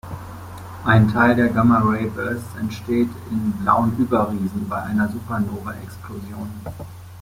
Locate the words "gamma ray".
1.49-2.07